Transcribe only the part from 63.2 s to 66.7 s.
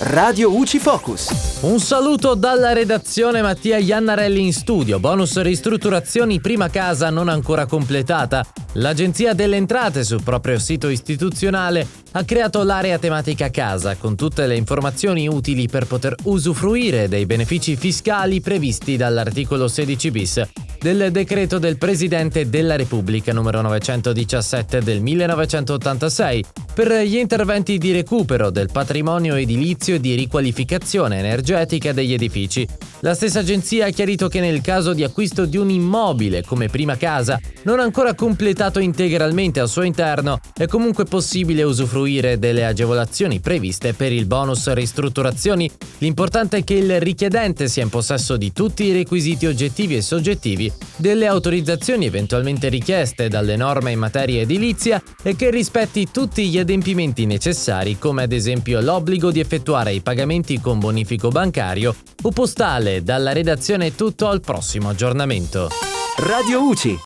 redazione tutto al prossimo aggiornamento. Radio